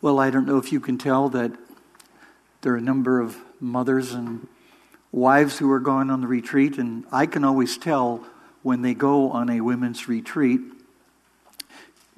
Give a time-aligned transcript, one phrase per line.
[0.00, 1.50] Well, I don't know if you can tell that
[2.60, 4.46] there are a number of mothers and
[5.10, 8.24] wives who are going on the retreat, and I can always tell
[8.62, 10.60] when they go on a women's retreat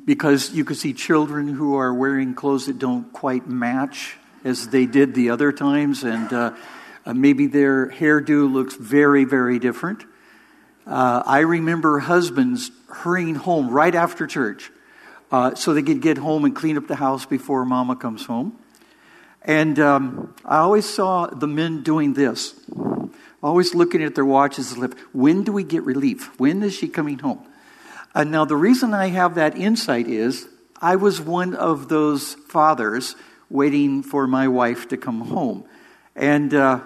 [0.05, 4.85] because you can see children who are wearing clothes that don't quite match as they
[4.85, 6.55] did the other times, and uh,
[7.07, 10.05] uh, maybe their hairdo looks very, very different.
[10.87, 14.71] Uh, I remember husbands hurrying home right after church
[15.31, 18.59] uh, so they could get home and clean up the house before mama comes home.
[19.43, 22.55] And um, I always saw the men doing this,
[23.43, 26.39] always looking at their watches and when do we get relief?
[26.39, 27.47] When is she coming home?
[28.15, 30.49] And now, the reason I have that insight is
[30.83, 33.15] I was one of those fathers
[33.49, 35.65] waiting for my wife to come home.
[36.17, 36.81] And uh,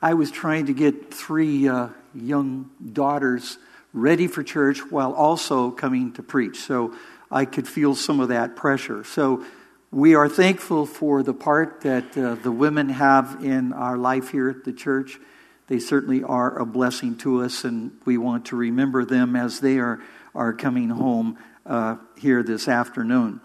[0.00, 3.58] I was trying to get three uh, young daughters
[3.92, 6.60] ready for church while also coming to preach.
[6.60, 6.94] So
[7.30, 9.04] I could feel some of that pressure.
[9.04, 9.44] So
[9.90, 14.48] we are thankful for the part that uh, the women have in our life here
[14.48, 15.18] at the church.
[15.66, 19.78] They certainly are a blessing to us, and we want to remember them as they
[19.78, 20.00] are,
[20.34, 23.40] are coming home uh, here this afternoon.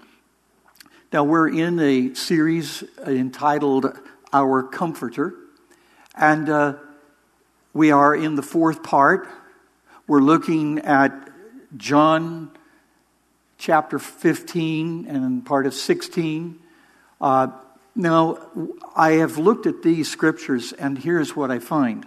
[1.11, 3.97] Now, we're in a series entitled
[4.31, 5.35] Our Comforter,
[6.15, 6.73] and uh,
[7.73, 9.27] we are in the fourth part.
[10.07, 11.29] We're looking at
[11.77, 12.51] John
[13.63, 16.59] chapter 15 and part of 16.
[17.21, 17.47] Uh,
[17.95, 18.37] now,
[18.93, 22.05] I have looked at these scriptures, and here's what I find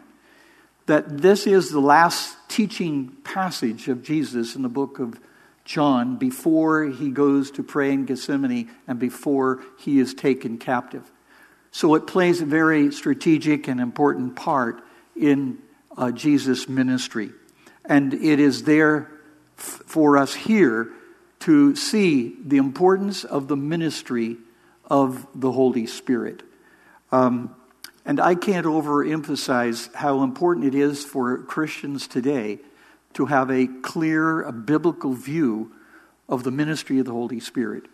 [0.85, 5.19] that this is the last teaching passage of Jesus in the book of
[5.65, 11.11] John before he goes to pray in Gethsemane and before he is taken captive.
[11.73, 14.81] So it plays a very strategic and important part
[15.17, 15.59] in
[15.97, 17.31] uh, Jesus' ministry.
[17.87, 19.11] And it is there
[19.59, 20.93] f- for us here
[21.41, 24.37] to see the importance of the ministry
[24.85, 26.43] of the Holy Spirit.
[27.13, 27.55] Um,
[28.05, 32.59] and I can't overemphasize how important it is for Christians today
[33.15, 35.73] to have a clear, a biblical view
[36.29, 37.85] of the ministry of the Holy Spirit.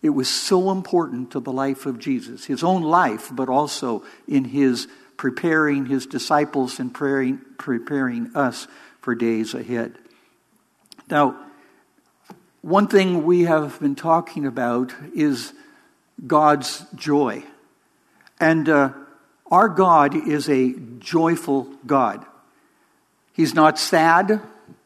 [0.00, 4.44] It was so important to the life of Jesus, his own life, but also in
[4.44, 8.68] his preparing his disciples and preparing, preparing us
[9.00, 9.98] for days ahead.
[11.10, 11.36] Now,
[12.68, 15.54] one thing we have been talking about is
[16.26, 17.42] God's joy.
[18.38, 18.92] And uh,
[19.50, 22.26] our God is a joyful God.
[23.32, 24.42] He's not sad,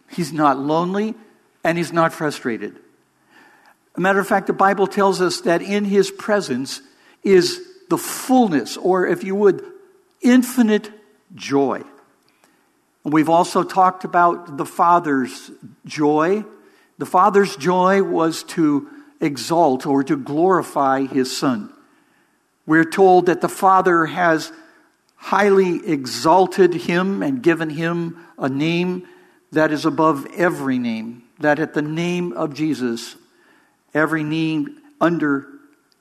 [0.08, 1.14] He's not lonely,
[1.64, 2.78] and He's not frustrated.
[3.96, 6.82] A matter of fact, the Bible tells us that in His presence
[7.24, 9.64] is the fullness, or if you would,
[10.20, 10.88] infinite
[11.34, 11.82] joy.
[13.02, 15.50] And we've also talked about the Father's
[15.84, 16.44] joy
[16.98, 18.88] the Father's joy was to
[19.20, 21.72] exalt or to glorify His Son.
[22.66, 24.52] We're told that the Father has
[25.16, 29.08] highly exalted Him and given Him a name
[29.52, 33.16] that is above every name, that at the name of Jesus,
[33.94, 34.66] every knee
[35.00, 35.46] under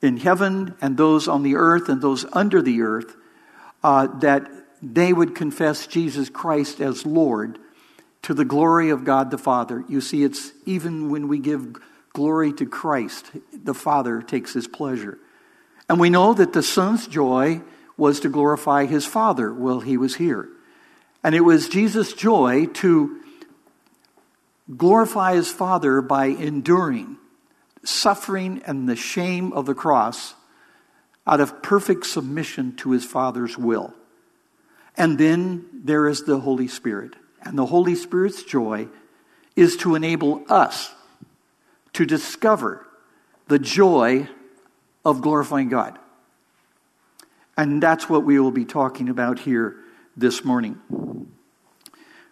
[0.00, 3.14] in heaven and those on the earth and those under the earth,
[3.84, 4.50] uh, that
[4.82, 7.58] they would confess Jesus Christ as Lord
[8.22, 9.84] to the glory of God the Father.
[9.88, 11.76] You see, it's even when we give
[12.12, 15.18] glory to Christ, the Father takes his pleasure.
[15.88, 17.62] And we know that the Son's joy
[17.96, 20.48] was to glorify his Father while he was here.
[21.24, 23.20] And it was Jesus' joy to
[24.76, 27.18] glorify his Father by enduring
[27.84, 30.34] suffering and the shame of the cross
[31.26, 33.94] out of perfect submission to his Father's will.
[34.96, 37.14] And then there is the Holy Spirit.
[37.42, 38.88] And the Holy Spirit's joy
[39.56, 40.92] is to enable us
[41.92, 42.86] to discover
[43.48, 44.28] the joy
[45.04, 45.98] of glorifying God.
[47.56, 49.76] And that's what we will be talking about here
[50.16, 50.80] this morning.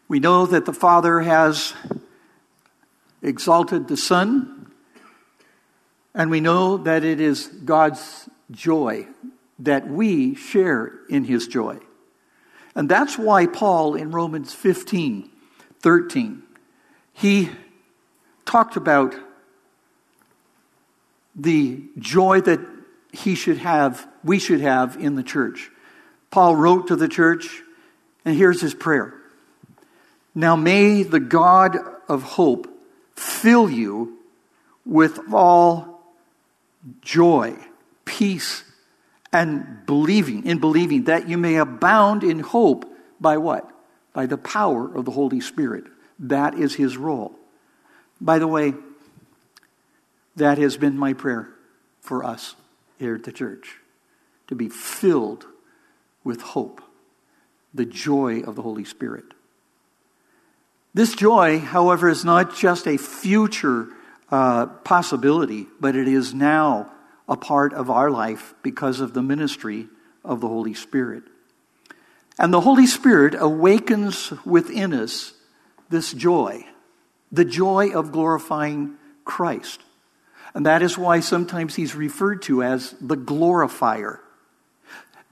[0.09, 1.75] We know that the Father has
[3.22, 4.72] exalted the Son,
[6.15, 9.07] and we know that it is God's joy
[9.59, 11.78] that we share in His joy.
[12.75, 15.31] And that's why Paul in Romans 15
[15.83, 16.43] 13,
[17.15, 17.49] he
[18.45, 19.15] talked about
[21.34, 22.61] the joy that
[23.13, 25.71] he should have, we should have in the church.
[26.31, 27.63] Paul wrote to the church,
[28.25, 29.15] and here's his prayer.
[30.34, 31.77] Now may the God
[32.09, 32.69] of hope
[33.17, 34.19] fill you
[34.84, 36.03] with all
[37.03, 37.57] joy,
[38.05, 38.65] peace,
[39.32, 42.84] and believing, in believing, that you may abound in hope
[43.21, 43.71] by what?
[44.12, 45.84] By the power of the Holy Spirit.
[46.18, 47.34] That is his role.
[48.21, 48.74] By the way,
[50.36, 51.48] that has been my prayer
[52.00, 52.54] for us
[52.98, 53.77] here at the church
[54.48, 55.47] to be filled
[56.24, 56.83] with hope,
[57.72, 59.24] the joy of the Holy Spirit.
[60.92, 63.88] This joy, however, is not just a future
[64.30, 66.91] uh, possibility, but it is now
[67.30, 69.86] a part of our life because of the ministry
[70.24, 71.22] of the Holy Spirit.
[72.38, 75.32] And the Holy Spirit awakens within us
[75.88, 76.66] this joy,
[77.30, 79.80] the joy of glorifying Christ.
[80.54, 84.21] And that is why sometimes he's referred to as the glorifier.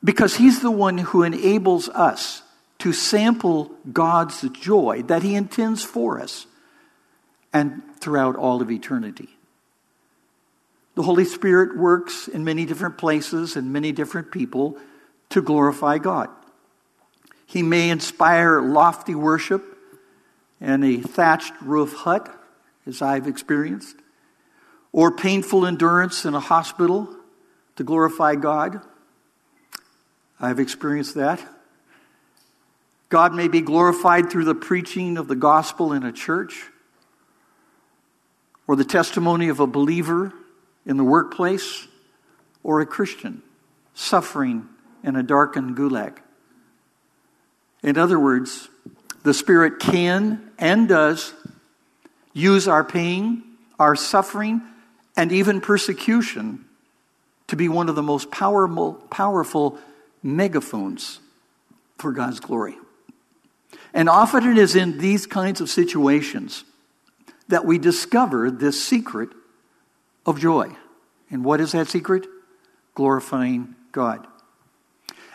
[0.04, 2.42] Because he's the one who enables us
[2.78, 6.46] to sample God's joy that he intends for us
[7.52, 9.37] and throughout all of eternity.
[10.98, 14.76] The Holy Spirit works in many different places and many different people
[15.28, 16.28] to glorify God.
[17.46, 19.62] He may inspire lofty worship
[20.60, 22.28] in a thatched roof hut,
[22.84, 23.94] as I've experienced,
[24.90, 27.14] or painful endurance in a hospital
[27.76, 28.80] to glorify God.
[30.40, 31.40] I've experienced that.
[33.08, 36.64] God may be glorified through the preaching of the gospel in a church
[38.66, 40.34] or the testimony of a believer
[40.88, 41.86] in the workplace
[42.64, 43.42] or a Christian
[43.94, 44.66] suffering
[45.04, 46.16] in a darkened gulag.
[47.82, 48.68] In other words,
[49.22, 51.34] the Spirit can and does
[52.32, 53.44] use our pain,
[53.78, 54.62] our suffering,
[55.16, 56.64] and even persecution
[57.48, 59.78] to be one of the most powerful, powerful
[60.22, 61.20] megaphones
[61.98, 62.76] for God's glory.
[63.92, 66.64] And often it is in these kinds of situations
[67.48, 69.30] that we discover this secret
[70.28, 70.70] of joy.
[71.30, 72.26] And what is that secret?
[72.94, 74.26] Glorifying God.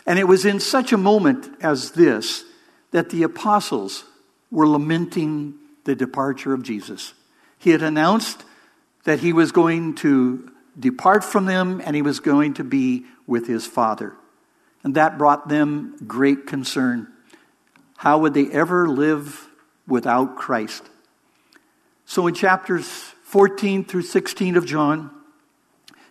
[0.06, 2.46] And it was in such a moment as this
[2.92, 4.04] that the apostles
[4.52, 5.56] were lamenting
[5.86, 7.16] the departure of Jesus.
[7.58, 8.44] He had announced
[9.04, 13.48] that he was going to depart from them and he was going to be with
[13.48, 14.14] his Father.
[14.84, 17.08] And that brought them great concern.
[17.98, 19.48] How would they ever live
[19.88, 20.84] without Christ?
[22.06, 25.10] So in chapters 14 through 16 of John,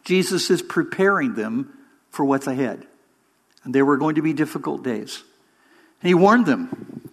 [0.03, 1.73] Jesus is preparing them
[2.11, 2.85] for what's ahead.
[3.63, 5.23] And there were going to be difficult days.
[6.01, 7.09] And he warned them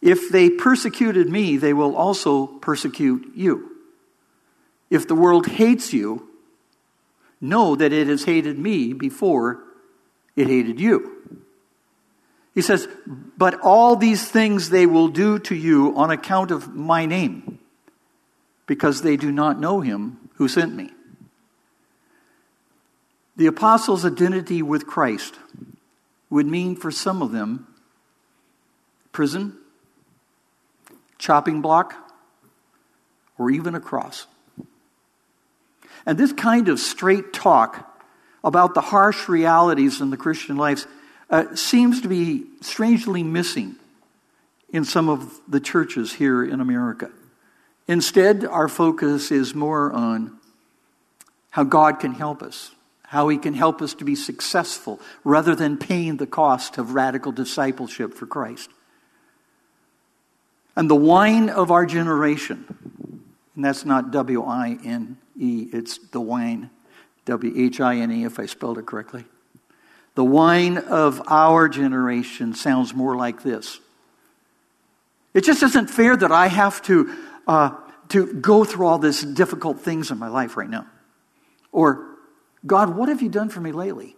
[0.00, 3.72] if they persecuted me, they will also persecute you.
[4.88, 6.28] If the world hates you,
[7.40, 9.64] know that it has hated me before
[10.36, 11.40] it hated you.
[12.54, 12.86] He says,
[13.36, 17.59] But all these things they will do to you on account of my name,
[18.70, 20.92] because they do not know him who sent me.
[23.34, 25.34] The apostles' identity with Christ
[26.30, 27.66] would mean for some of them
[29.10, 29.58] prison,
[31.18, 31.96] chopping block,
[33.36, 34.28] or even a cross.
[36.06, 38.00] And this kind of straight talk
[38.44, 40.86] about the harsh realities in the Christian life
[41.28, 43.74] uh, seems to be strangely missing
[44.68, 47.10] in some of the churches here in America.
[47.90, 50.38] Instead, our focus is more on
[51.50, 52.70] how God can help us,
[53.02, 57.32] how He can help us to be successful, rather than paying the cost of radical
[57.32, 58.70] discipleship for Christ.
[60.76, 62.64] And the whine of our generation,
[63.56, 66.70] and that's not W I N E, it's the whine,
[67.24, 69.24] W H I N E, if I spelled it correctly.
[70.14, 73.80] The whine of our generation sounds more like this.
[75.34, 77.12] It just isn't fair that I have to,
[77.48, 77.70] uh,
[78.10, 80.86] to go through all these difficult things in my life right now.
[81.72, 82.06] Or,
[82.66, 84.16] God, what have you done for me lately?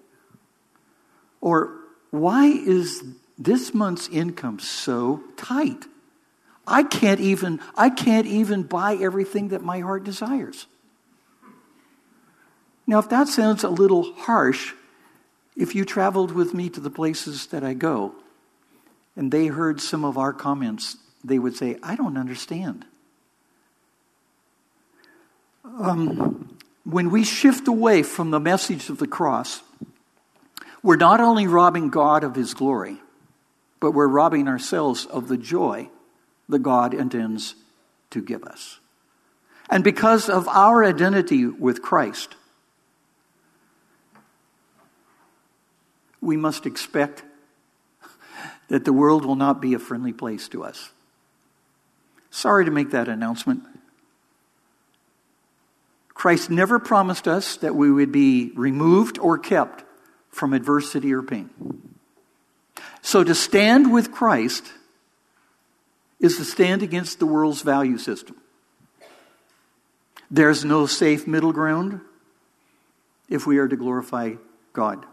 [1.40, 1.76] Or,
[2.10, 3.02] why is
[3.38, 5.86] this month's income so tight?
[6.66, 10.66] I can't even, I can't even buy everything that my heart desires.
[12.86, 14.72] Now, if that sounds a little harsh,
[15.56, 18.14] if you traveled with me to the places that I go
[19.16, 22.86] and they heard some of our comments, they would say, I don't understand.
[25.64, 29.62] Um, when we shift away from the message of the cross,
[30.82, 32.98] we're not only robbing God of his glory,
[33.80, 35.88] but we're robbing ourselves of the joy
[36.48, 37.54] that God intends
[38.10, 38.78] to give us.
[39.70, 42.34] And because of our identity with Christ,
[46.20, 47.22] we must expect
[48.68, 50.90] that the world will not be a friendly place to us.
[52.30, 53.64] Sorry to make that announcement.
[56.22, 59.82] Christ never promised us that we would be removed or kept
[60.30, 61.50] from adversity or pain.
[63.00, 64.72] So to stand with Christ
[66.20, 68.36] is to stand against the world's value system.
[70.30, 72.00] There's no safe middle ground.
[73.28, 74.34] if we are to glorify
[74.72, 75.04] God.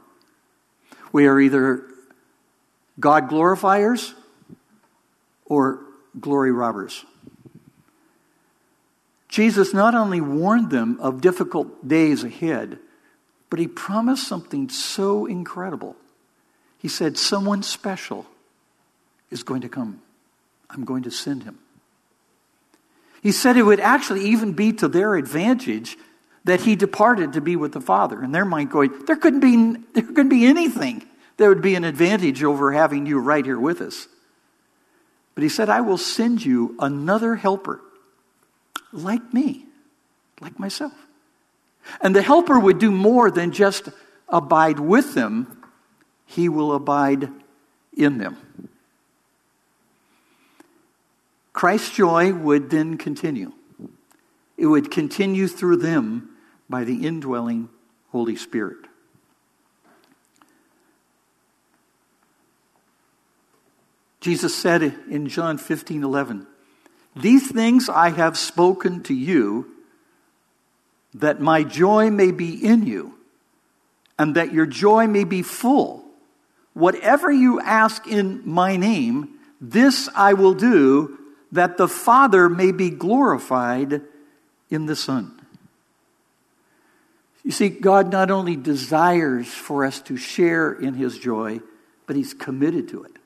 [1.11, 1.85] We are either
[2.99, 4.13] God glorifiers
[5.45, 5.79] or
[6.19, 7.03] glory robbers.
[9.29, 12.79] Jesus not only warned them of difficult days ahead,
[13.49, 15.95] but he promised something so incredible.
[16.79, 18.25] He said, Someone special
[19.29, 20.01] is going to come.
[20.69, 21.59] I'm going to send him.
[23.21, 25.97] He said it would actually even be to their advantage
[26.45, 28.21] that he departed to be with the Father.
[28.21, 31.05] And their mind going, there couldn't be, there couldn't be anything
[31.37, 34.07] that would be an advantage over having you right here with us.
[35.35, 37.81] But he said, I will send you another helper
[38.91, 39.65] like me,
[40.41, 40.93] like myself.
[42.01, 43.89] And the helper would do more than just
[44.27, 45.63] abide with them,
[46.25, 47.29] he will abide
[47.95, 48.37] in them.
[51.51, 53.51] Christ's joy would then continue.
[54.57, 56.29] It would continue through them
[56.69, 57.69] by the indwelling
[58.11, 58.77] Holy Spirit.
[64.21, 66.47] Jesus said in John 15 11,
[67.15, 69.69] These things I have spoken to you,
[71.13, 73.15] that my joy may be in you,
[74.17, 76.05] and that your joy may be full.
[76.73, 81.17] Whatever you ask in my name, this I will do,
[81.51, 84.01] that the Father may be glorified
[84.69, 85.35] in the Son.
[87.43, 91.61] You see, God not only desires for us to share in his joy,
[92.05, 93.17] but he's committed to it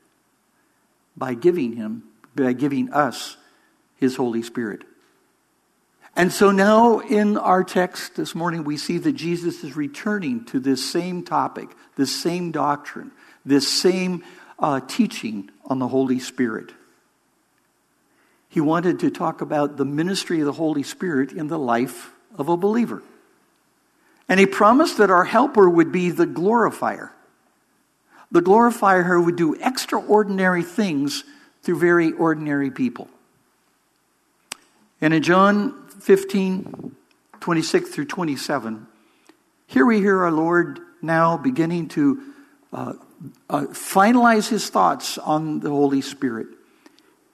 [1.16, 3.36] by giving him, by giving us
[3.96, 4.82] his Holy Spirit.
[6.16, 10.60] And so now in our text this morning, we see that Jesus is returning to
[10.60, 13.10] this same topic, this same doctrine,
[13.44, 14.22] this same
[14.58, 16.72] uh, teaching on the Holy Spirit.
[18.48, 22.48] He wanted to talk about the ministry of the Holy Spirit in the life of
[22.48, 23.02] a believer.
[24.28, 27.10] And he promised that our helper would be the glorifier.
[28.30, 31.24] The glorifier who would do extraordinary things
[31.62, 33.08] through very ordinary people.
[35.04, 36.96] And in John 15,
[37.40, 38.86] 26 through 27,
[39.66, 42.22] here we hear our Lord now beginning to
[42.72, 42.94] uh,
[43.50, 46.46] uh, finalize his thoughts on the Holy Spirit.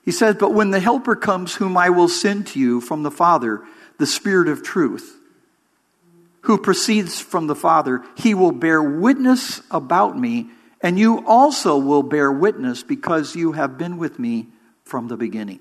[0.04, 3.10] He says, But when the Helper comes, whom I will send to you from the
[3.12, 3.62] Father,
[3.98, 5.16] the Spirit of truth,
[6.40, 10.48] who proceeds from the Father, he will bear witness about me,
[10.80, 14.48] and you also will bear witness because you have been with me
[14.82, 15.60] from the beginning.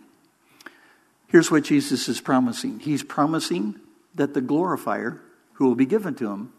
[1.29, 3.79] Here's what Jesus is promising He's promising
[4.15, 5.21] that the glorifier,
[5.53, 6.51] who will be given to him,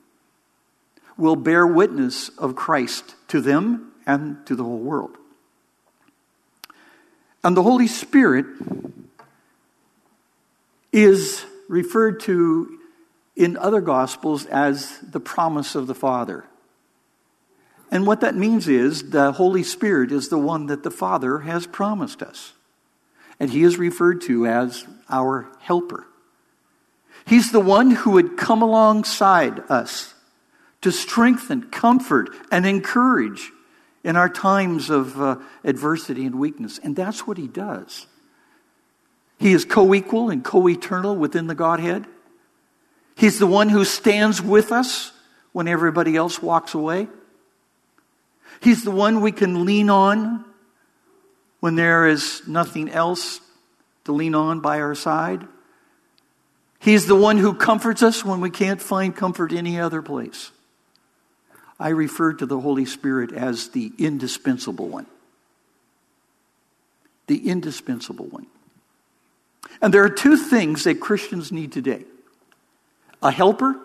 [1.17, 5.17] will bear witness of Christ to them and to the whole world.
[7.43, 8.47] And the Holy Spirit
[10.93, 12.79] is referred to
[13.37, 16.45] in other Gospels as the promise of the Father.
[17.91, 21.67] And what that means is the Holy Spirit is the one that the Father has
[21.67, 22.53] promised us.
[23.41, 26.07] And he is referred to as our helper.
[27.27, 30.15] He's the one who would come alongside us
[30.83, 33.51] to strengthen, comfort, and encourage
[34.05, 36.79] in our times of uh, adversity and weakness.
[36.83, 38.07] And that's what he does.
[39.39, 42.07] He is co equal and co eternal within the Godhead.
[43.17, 45.13] He's the one who stands with us
[45.53, 47.09] when everybody else walks away.
[48.63, 50.45] He's the one we can lean on
[51.61, 53.41] when there is nothing else
[54.05, 55.47] to lean on by our side.
[56.79, 60.51] He's the one who comforts us when we can't find comfort any other place.
[61.79, 65.07] I refer to the Holy Spirit as the indispensable one.
[67.27, 68.47] The indispensable one.
[69.81, 72.05] And there are two things that Christians need today
[73.23, 73.77] a helper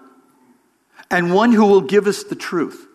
[1.11, 2.87] and one who will give us the truth.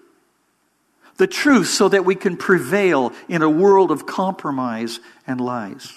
[1.21, 5.93] The truth so that we can prevail in a world of compromise and lies.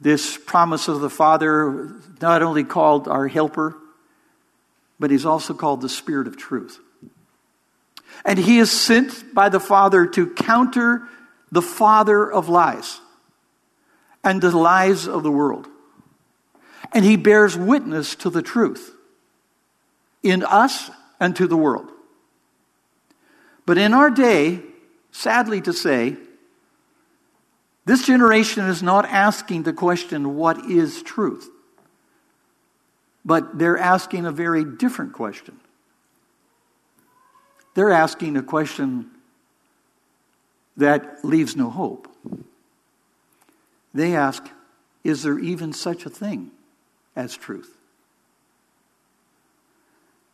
[0.00, 3.76] This promise of the Father not only called our helper,
[5.00, 6.78] but he's also called the Spirit of truth.
[8.24, 11.08] And he is sent by the Father to counter
[11.50, 13.00] the father of lies
[14.22, 15.66] and the lies of the world.
[16.92, 18.94] And he bears witness to the truth
[20.22, 21.90] in us and to the world.
[23.66, 24.62] But in our day,
[25.10, 26.16] sadly to say,
[27.84, 31.48] this generation is not asking the question, what is truth?
[33.24, 35.58] But they're asking a very different question.
[37.74, 39.10] They're asking a question
[40.76, 42.08] that leaves no hope.
[43.92, 44.44] They ask,
[45.02, 46.50] is there even such a thing
[47.14, 47.76] as truth?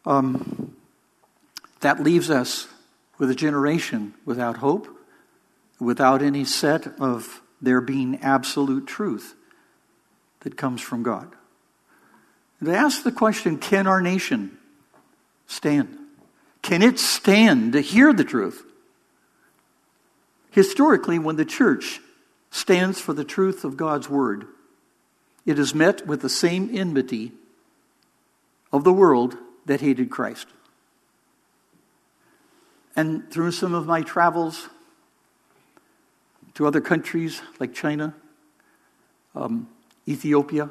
[0.05, 0.77] Um,
[1.81, 2.67] that leaves us
[3.23, 4.89] with a generation without hope,
[5.79, 9.37] without any set of there being absolute truth
[10.41, 11.33] that comes from God.
[12.65, 14.59] To ask the question can our nation
[15.47, 15.97] stand?
[16.63, 18.65] Can it stand to hear the truth?
[20.51, 22.01] Historically, when the church
[22.51, 24.49] stands for the truth of God's word,
[25.47, 27.31] it is met with the same enmity
[28.73, 29.37] of the world
[29.67, 30.49] that hated Christ.
[32.95, 34.69] And through some of my travels
[36.55, 38.15] to other countries like China,
[39.35, 39.69] um,
[40.07, 40.69] Ethiopia,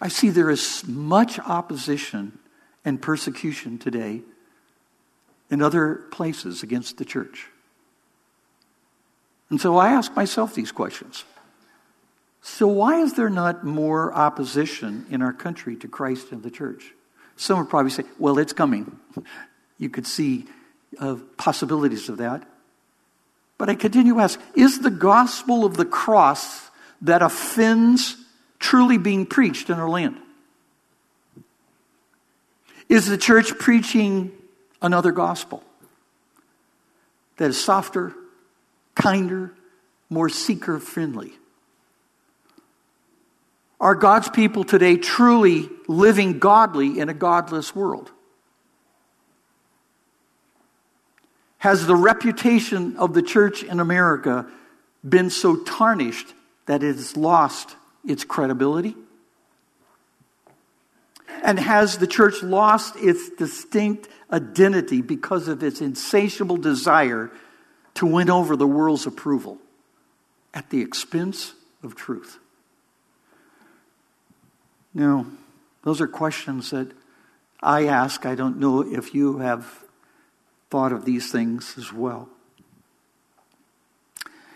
[0.00, 2.38] I see there is much opposition
[2.84, 4.22] and persecution today
[5.50, 7.48] in other places against the church.
[9.50, 11.24] And so I ask myself these questions.
[12.40, 16.94] So, why is there not more opposition in our country to Christ and the church?
[17.36, 18.98] Some would probably say, well, it's coming.
[19.78, 20.46] You could see
[20.98, 22.46] uh, possibilities of that.
[23.56, 26.68] But I continue to ask is the gospel of the cross
[27.02, 28.16] that offends
[28.58, 30.16] truly being preached in our land?
[32.88, 34.32] Is the church preaching
[34.80, 35.62] another gospel
[37.36, 38.14] that is softer,
[38.94, 39.52] kinder,
[40.08, 41.32] more seeker friendly?
[43.80, 48.10] Are God's people today truly living godly in a godless world?
[51.58, 54.46] Has the reputation of the church in America
[55.06, 56.34] been so tarnished
[56.66, 58.94] that it has lost its credibility?
[61.42, 67.30] And has the church lost its distinct identity because of its insatiable desire
[67.94, 69.58] to win over the world's approval
[70.54, 72.38] at the expense of truth?
[74.94, 75.26] Now,
[75.82, 76.92] those are questions that
[77.62, 78.26] I ask.
[78.26, 79.84] I don't know if you have
[80.70, 82.28] thought of these things as well.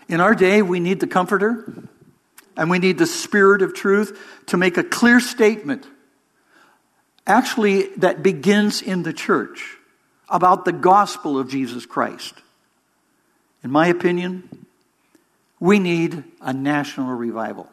[0.07, 1.87] In our day, we need the Comforter
[2.55, 5.87] and we need the Spirit of truth to make a clear statement,
[7.25, 9.77] actually, that begins in the church
[10.29, 12.33] about the gospel of Jesus Christ.
[13.63, 14.67] In my opinion,
[15.59, 17.69] we need a national revival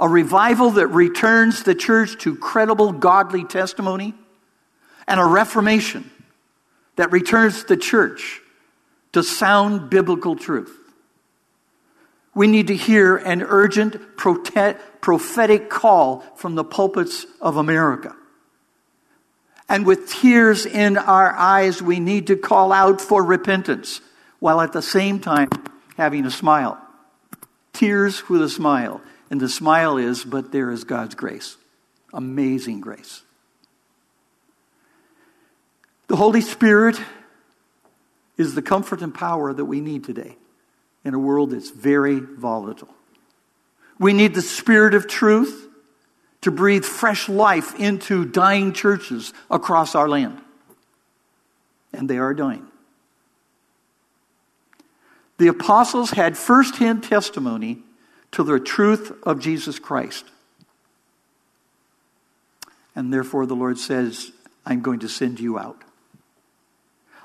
[0.00, 4.14] a revival that returns the church to credible godly testimony,
[5.06, 6.10] and a reformation
[7.00, 8.42] that returns the church
[9.12, 10.76] to sound biblical truth.
[12.34, 18.14] We need to hear an urgent prophetic call from the pulpits of America.
[19.66, 24.02] And with tears in our eyes, we need to call out for repentance
[24.38, 25.48] while at the same time
[25.96, 26.78] having a smile.
[27.72, 29.00] Tears with a smile.
[29.30, 31.56] And the smile is, but there is God's grace.
[32.12, 33.22] Amazing grace.
[36.10, 37.00] The Holy Spirit
[38.36, 40.36] is the comfort and power that we need today
[41.04, 42.92] in a world that's very volatile.
[43.96, 45.68] We need the Spirit of truth
[46.40, 50.40] to breathe fresh life into dying churches across our land.
[51.92, 52.66] And they are dying.
[55.38, 57.84] The apostles had firsthand testimony
[58.32, 60.24] to the truth of Jesus Christ.
[62.96, 64.32] And therefore, the Lord says,
[64.66, 65.84] I'm going to send you out.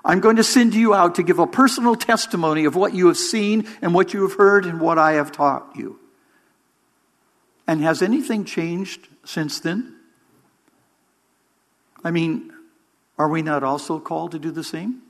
[0.06, 3.18] I'm going to send you out to give a personal testimony of what you have
[3.18, 6.00] seen and what you have heard and what I have taught you.
[7.65, 9.96] And has anything changed since then?
[12.04, 12.54] I mean,
[13.18, 15.02] are we not also called to do the same?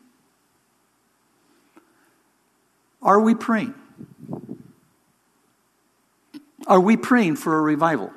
[3.02, 3.74] Are we praying?
[6.68, 8.14] Are we praying for a revival?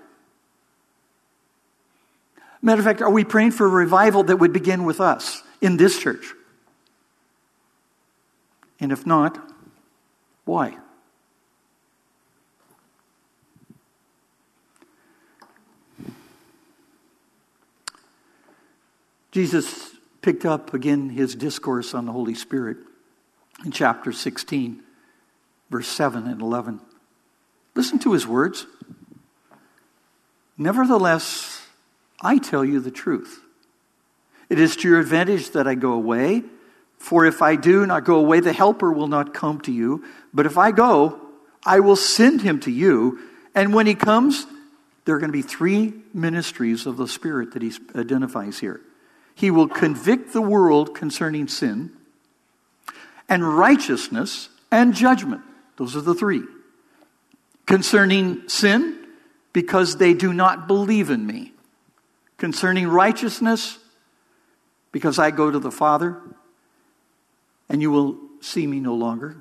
[2.63, 5.77] Matter of fact, are we praying for a revival that would begin with us in
[5.77, 6.35] this church?
[8.81, 9.39] And if not,
[10.45, 10.77] why?
[19.31, 19.91] Jesus
[20.23, 22.79] picked up again his discourse on the Holy Spirit
[23.65, 24.83] in chapter 16,
[25.71, 26.81] verse 7 and 11.
[27.75, 28.67] Listen to his words.
[30.57, 31.63] Nevertheless,
[32.21, 33.41] I tell you the truth.
[34.49, 36.43] It is to your advantage that I go away,
[36.99, 40.05] for if I do not go away, the Helper will not come to you.
[40.35, 41.21] But if I go,
[41.65, 43.21] I will send him to you.
[43.55, 44.47] And when he comes,
[45.05, 48.81] there are going to be three ministries of the Spirit that he identifies here.
[49.35, 51.93] He will convict the world concerning sin,
[53.29, 55.43] and righteousness, and judgment.
[55.77, 56.43] Those are the three
[57.67, 58.99] concerning sin
[59.53, 61.53] because they do not believe in me.
[62.39, 63.79] Concerning righteousness,
[64.91, 66.21] because I go to the Father,
[67.69, 69.37] and you will see me no longer.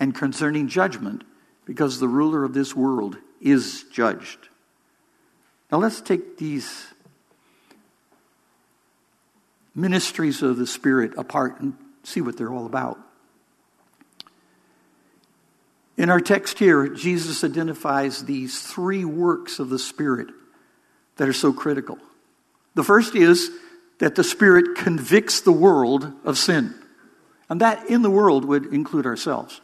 [0.00, 1.22] And concerning judgment,
[1.64, 4.48] because the ruler of this world is judged.
[5.70, 6.86] Now let's take these
[9.74, 12.98] ministries of the Spirit apart and see what they're all about.
[15.96, 20.28] In our text here, Jesus identifies these three works of the Spirit
[21.16, 21.98] that are so critical.
[22.74, 23.50] The first is
[23.98, 26.74] that the Spirit convicts the world of sin.
[27.52, 29.60] And that in the world would include ourselves.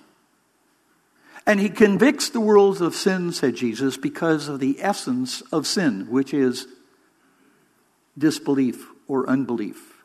[1.47, 6.07] And he convicts the world of sin, said Jesus, because of the essence of sin,
[6.11, 6.67] which is
[8.19, 10.05] disbelief or unbelief.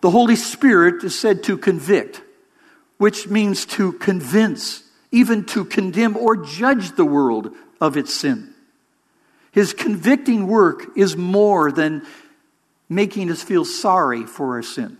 [0.00, 2.22] The Holy Spirit is said to convict,
[2.96, 8.54] which means to convince, even to condemn or judge the world of its sin.
[9.52, 12.06] His convicting work is more than
[12.88, 14.96] making us feel sorry for our sin,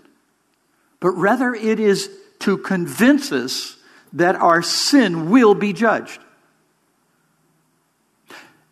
[1.01, 3.77] but rather it is to convince us
[4.13, 6.21] that our sin will be judged.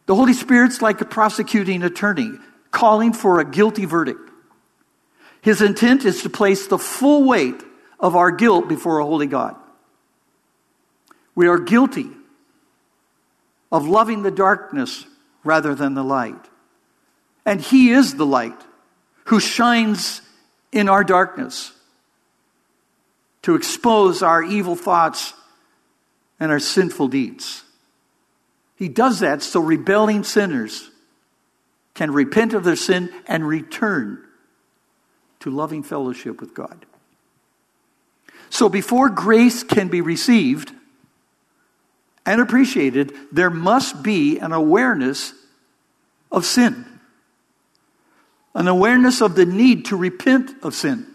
[0.06, 2.32] The Holy Spirit's like a prosecuting attorney
[2.70, 4.30] calling for a guilty verdict.
[5.40, 7.62] His intent is to place the full weight
[7.98, 9.56] of our guilt before a holy God.
[11.34, 12.08] We are guilty
[13.70, 15.04] of loving the darkness
[15.44, 16.44] rather than the light.
[17.44, 18.60] And He is the light
[19.24, 20.22] who shines
[20.72, 21.72] in our darkness
[23.46, 25.32] to expose our evil thoughts
[26.40, 27.62] and our sinful deeds.
[28.74, 30.90] He does that so rebelling sinners
[31.94, 34.20] can repent of their sin and return
[35.38, 36.86] to loving fellowship with God.
[38.50, 40.72] So before grace can be received
[42.26, 45.32] and appreciated, there must be an awareness
[46.32, 46.84] of sin,
[48.56, 51.06] an awareness of the need to repent of sin.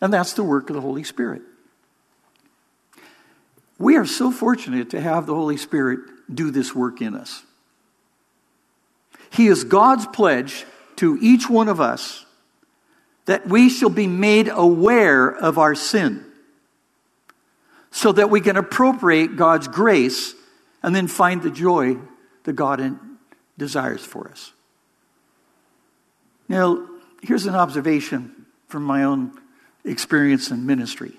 [0.00, 1.42] And that's the work of the Holy Spirit.
[3.78, 6.00] We are so fortunate to have the Holy Spirit
[6.32, 7.42] do this work in us.
[9.30, 10.64] He is God's pledge
[10.96, 12.24] to each one of us
[13.26, 16.24] that we shall be made aware of our sin
[17.90, 20.34] so that we can appropriate God's grace
[20.82, 21.96] and then find the joy
[22.44, 22.98] that God
[23.58, 24.52] desires for us.
[26.48, 26.86] Now,
[27.22, 29.38] here's an observation from my own
[29.84, 31.12] experience in ministry.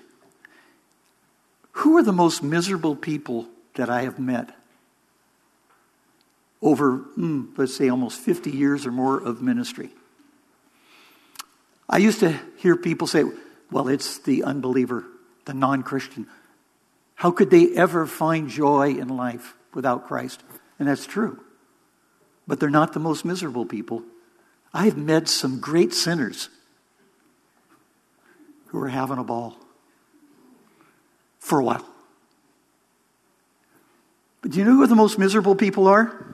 [1.72, 4.54] Who are the most miserable people that I have met
[6.60, 9.90] over, mm, let's say, almost 50 years or more of ministry?
[11.88, 13.24] I used to hear people say,
[13.70, 15.04] well, it's the unbeliever,
[15.44, 16.26] the non Christian.
[17.14, 20.42] How could they ever find joy in life without Christ?
[20.78, 21.40] And that's true.
[22.46, 24.02] But they're not the most miserable people.
[24.72, 26.48] I've met some great sinners
[28.70, 29.56] who are having a ball
[31.40, 31.84] for a while.
[34.42, 36.26] But do you know who the most miserable people are?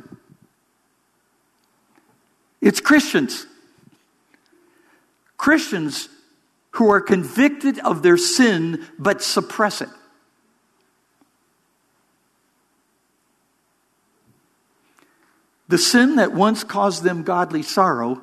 [2.61, 3.47] It's Christians.
[5.39, 6.09] Christians
[6.73, 9.89] who are convicted of their sin but suppress it.
[15.69, 18.21] The sin that once caused them godly sorrow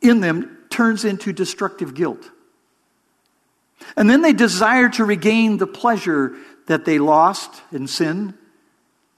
[0.00, 2.30] in them turns into destructive guilt.
[3.96, 8.34] And then they desire to regain the pleasure that they lost in sin,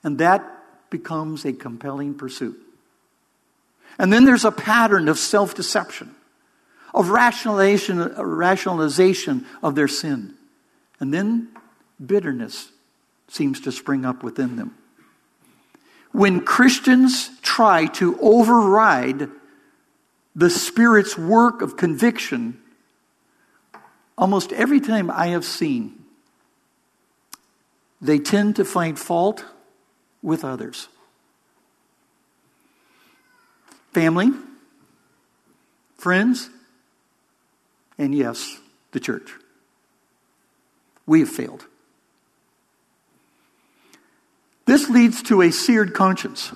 [0.02, 0.44] and that
[0.90, 2.58] becomes a compelling pursuit.
[3.98, 6.14] And then there's a pattern of self deception,
[6.94, 10.34] of rationalization, rationalization of their sin.
[11.00, 11.48] And then
[12.04, 12.70] bitterness
[13.28, 14.76] seems to spring up within them.
[16.12, 19.28] When Christians try to override
[20.34, 22.61] the Spirit's work of conviction,
[24.16, 26.04] almost every time I have seen,
[28.00, 29.44] they tend to find fault
[30.22, 30.88] with others.
[33.92, 34.30] Family,
[35.96, 36.50] friends,
[37.98, 38.58] and yes,
[38.92, 39.30] the church.
[41.06, 41.66] We have failed.
[44.64, 46.52] This leads to a seared conscience,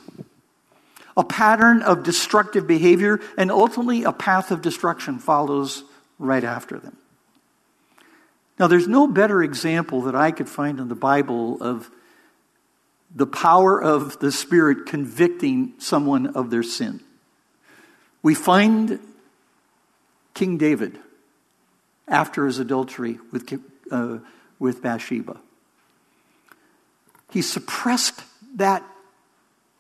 [1.17, 5.85] a pattern of destructive behavior, and ultimately a path of destruction follows
[6.19, 6.97] right after them.
[8.59, 11.91] Now, there's no better example that I could find in the Bible of
[13.15, 17.01] the power of the Spirit convicting someone of their sin.
[18.23, 18.99] We find
[20.35, 20.99] King David
[22.09, 24.19] after his adultery with, uh,
[24.59, 25.41] with Bathsheba.
[27.31, 28.23] He suppressed
[28.57, 28.83] that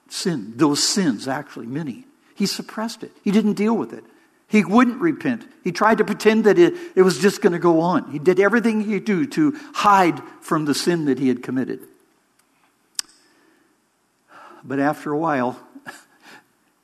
[0.08, 2.04] sin, those sins, actually, many.
[2.34, 4.04] He suppressed it, he didn't deal with it.
[4.48, 5.46] He wouldn't repent.
[5.64, 8.10] He tried to pretend that it, it was just going to go on.
[8.12, 11.80] He did everything he could do to hide from the sin that he had committed.
[14.62, 15.58] But after a while,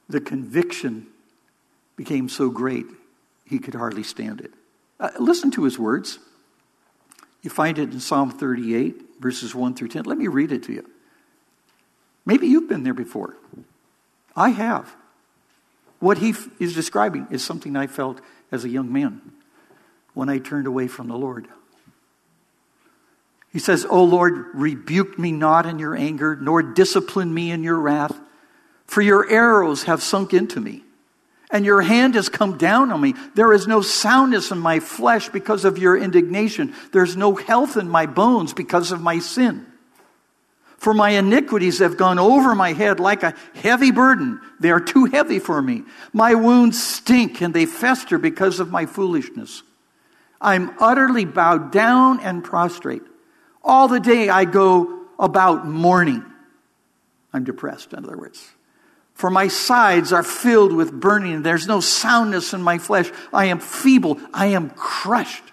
[0.08, 1.06] the conviction
[1.96, 2.86] became so great
[3.44, 4.52] he could hardly stand it.
[4.98, 6.18] Uh, listen to his words.
[7.42, 10.04] You find it in Psalm 38, verses 1 through 10.
[10.04, 10.88] Let me read it to you.
[12.24, 13.36] Maybe you've been there before.
[14.36, 14.94] I have.
[16.02, 19.20] What he f- is describing is something I felt as a young man
[20.14, 21.46] when I turned away from the Lord.
[23.52, 27.78] He says, O Lord, rebuke me not in your anger, nor discipline me in your
[27.78, 28.18] wrath,
[28.84, 30.82] for your arrows have sunk into me,
[31.52, 33.14] and your hand has come down on me.
[33.36, 36.74] There is no soundness in my flesh because of your indignation.
[36.90, 39.71] There's no health in my bones because of my sin.
[40.82, 44.40] For my iniquities have gone over my head like a heavy burden.
[44.58, 45.84] They are too heavy for me.
[46.12, 49.62] My wounds stink and they fester because of my foolishness.
[50.40, 53.02] I'm utterly bowed down and prostrate.
[53.62, 56.24] All the day I go about mourning.
[57.32, 58.44] I'm depressed, in other words.
[59.14, 61.44] For my sides are filled with burning.
[61.44, 63.08] There's no soundness in my flesh.
[63.32, 64.18] I am feeble.
[64.34, 65.44] I am crushed.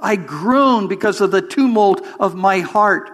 [0.00, 3.10] I groan because of the tumult of my heart.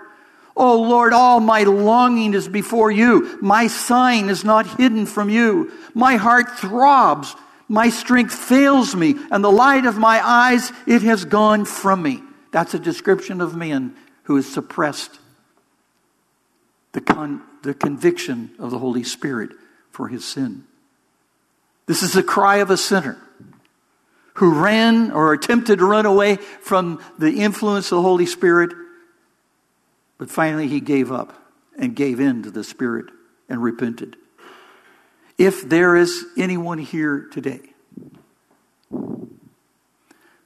[0.62, 3.38] Oh Lord, all my longing is before you.
[3.40, 5.73] My sign is not hidden from you.
[5.94, 7.35] My heart throbs.
[7.66, 12.20] My strength fails me, and the light of my eyes, it has gone from me.
[12.51, 13.94] That's a description of man
[14.25, 15.18] who has suppressed
[16.92, 19.53] the, con- the conviction of the Holy Spirit
[19.92, 20.64] for his sin.
[21.87, 23.16] This is the cry of a sinner
[24.35, 28.75] who ran or attempted to run away from the influence of the Holy Spirit,
[30.20, 31.33] but finally he gave up
[31.78, 33.06] and gave in to the Spirit
[33.48, 34.16] and repented.
[35.38, 37.61] If there is anyone here today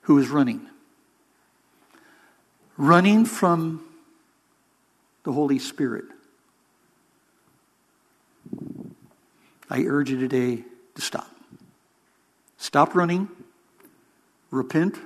[0.03, 0.69] who is running,
[2.77, 3.85] running from
[5.25, 6.05] the Holy Spirit.
[9.69, 10.63] I urge you today
[10.95, 11.35] to stop.
[12.59, 13.29] Stop running,
[14.53, 14.97] repent,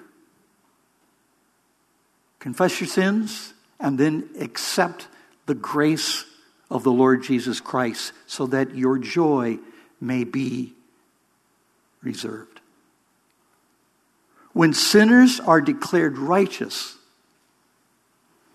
[2.39, 5.09] confess your sins, and then accept
[5.47, 6.25] the grace
[6.71, 9.59] of the Lord Jesus Christ so that your joy
[10.01, 10.75] may be
[12.03, 12.61] reserved.
[14.53, 16.97] When sinners are declared righteous,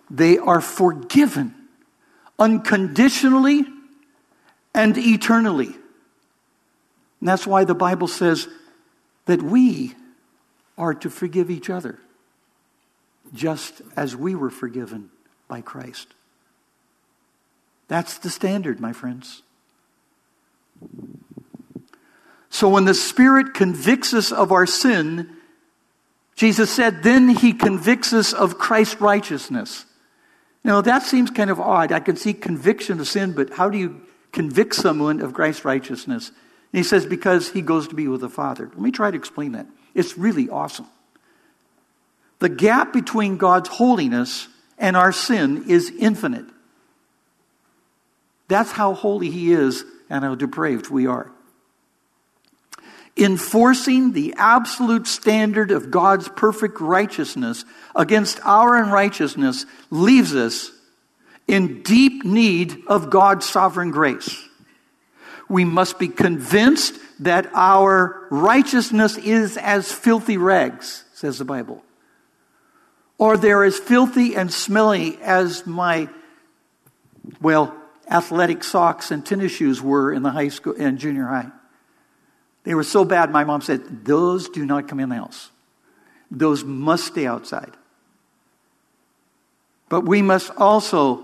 [0.10, 1.56] they are forgiven
[2.38, 3.66] unconditionally
[4.76, 5.68] and eternally.
[7.20, 8.48] And that's why the Bible says
[9.26, 9.96] that we
[10.78, 12.00] are to forgive each other,
[13.34, 15.10] just as we were forgiven
[15.54, 16.08] by Christ.
[17.88, 19.44] That's the standard, my friends.
[22.50, 25.30] So when the Spirit convicts us of our sin,
[26.36, 29.86] Jesus said, then he convicts us of Christ's righteousness.
[30.64, 31.92] Now, that seems kind of odd.
[31.92, 36.30] I can see conviction of sin, but how do you convict someone of Christ's righteousness?
[36.30, 38.66] And he says, because he goes to be with the Father.
[38.70, 39.68] Let me try to explain that.
[39.94, 40.88] It's really awesome.
[42.40, 46.46] The gap between God's holiness and our sin is infinite.
[48.48, 51.32] That's how holy he is and how depraved we are.
[53.16, 57.64] Enforcing the absolute standard of God's perfect righteousness
[57.96, 60.72] against our unrighteousness leaves us
[61.48, 64.36] in deep need of God's sovereign grace.
[65.48, 71.84] We must be convinced that our righteousness is as filthy rags, says the Bible.
[73.24, 76.10] Or they're as filthy and smelly as my,
[77.40, 77.74] well,
[78.12, 81.50] athletic socks and tennis shoes were in the high school and junior high.
[82.66, 85.52] They were so bad, my mom said, Those do not come in the house.
[86.32, 87.72] Those must stay outside.
[89.88, 91.24] But we must also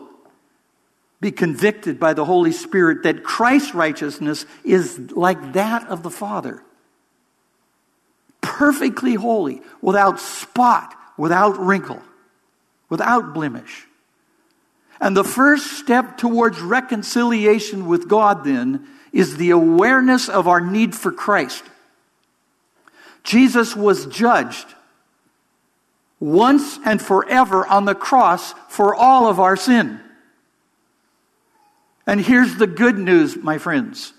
[1.20, 6.64] be convicted by the Holy Spirit that Christ's righteousness is like that of the Father.
[8.40, 12.02] Perfectly holy, without spot, without wrinkle,
[12.88, 13.86] without blemish.
[15.02, 20.96] And the first step towards reconciliation with God, then, is the awareness of our need
[20.96, 21.64] for Christ.
[23.24, 24.66] Jesus was judged
[26.22, 30.00] once and forever on the cross for all of our sin.
[32.08, 34.14] And here's the good news, my friends.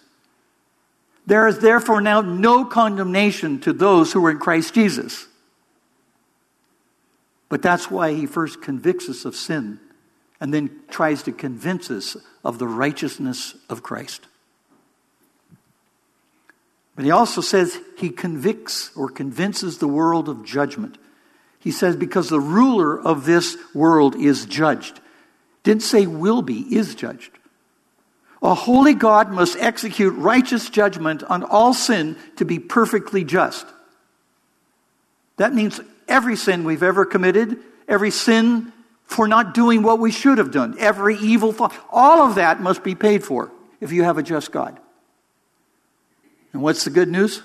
[1.26, 5.26] There is therefore now no condemnation to those who are in Christ Jesus.
[7.50, 9.80] But that's why he first convicts us of sin
[10.40, 14.26] and then tries to convince us of the righteousness of Christ.
[16.96, 20.96] But he also says he convicts or convinces the world of judgment.
[21.58, 25.00] He says, because the ruler of this world is judged.
[25.62, 27.32] Didn't say will be, is judged.
[28.42, 33.66] A holy God must execute righteous judgment on all sin to be perfectly just.
[35.36, 38.72] That means every sin we've ever committed, every sin
[39.04, 42.84] for not doing what we should have done, every evil thought, all of that must
[42.84, 44.78] be paid for if you have a just God.
[46.52, 47.42] And what's the good news?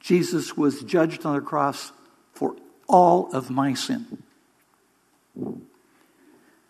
[0.00, 1.92] Jesus was judged on the cross
[2.32, 2.56] for
[2.88, 4.22] all of my sin.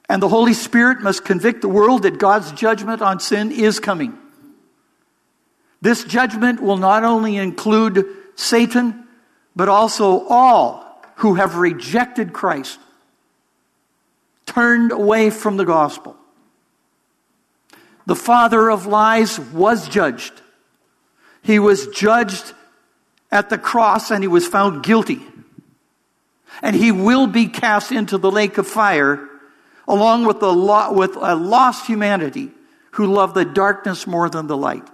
[0.08, 4.16] And the Holy Spirit must convict the world that God's judgment on sin is coming.
[5.82, 9.05] This judgment will not only include Satan,
[9.56, 10.84] but also all
[11.16, 12.78] who have rejected Christ,
[14.44, 16.14] turned away from the gospel.
[18.04, 20.32] The father of lies was judged.
[21.42, 22.52] He was judged
[23.32, 25.20] at the cross and he was found guilty.
[26.62, 29.26] And he will be cast into the lake of fire
[29.88, 32.50] along with, the lo- with a lost humanity
[32.92, 34.86] who love the darkness more than the light.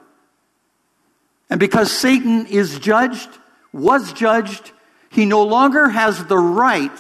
[1.51, 3.29] And because Satan is judged,
[3.73, 4.73] was judged,
[5.11, 6.93] he no longer has the right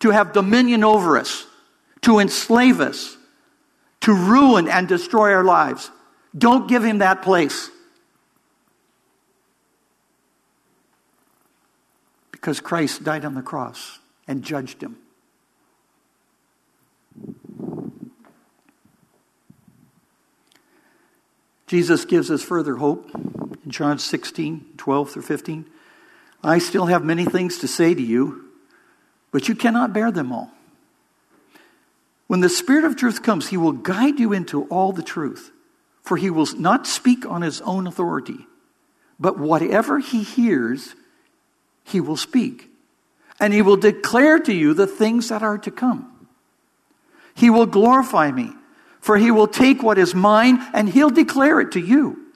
[0.00, 1.46] to have dominion over us,
[2.02, 3.16] to enslave us,
[4.00, 5.90] to ruin and destroy our lives.
[6.36, 7.70] Don't give him that place.
[12.30, 14.96] Because Christ died on the cross and judged him.
[21.66, 25.66] Jesus gives us further hope in John 16, 12 through 15.
[26.42, 28.44] I still have many things to say to you,
[29.30, 30.50] but you cannot bear them all.
[32.26, 35.50] When the Spirit of truth comes, he will guide you into all the truth,
[36.02, 38.46] for he will not speak on his own authority,
[39.18, 40.94] but whatever he hears,
[41.84, 42.68] he will speak.
[43.38, 46.28] And he will declare to you the things that are to come.
[47.34, 48.52] He will glorify me,
[49.00, 52.26] for he will take what is mine and he'll declare it to you.